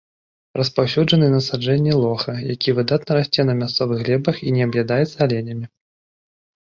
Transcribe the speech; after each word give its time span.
Распаўсюджаны 0.59 1.27
насаджэнні 1.33 1.93
лоха, 2.03 2.33
які 2.53 2.75
выдатна 2.79 3.11
расце 3.21 3.41
на 3.53 3.57
мясцовых 3.63 3.97
глебах 4.09 4.35
і 4.49 4.59
не 4.59 4.67
аб'ядаецца 4.71 5.11
аленямі. 5.27 5.65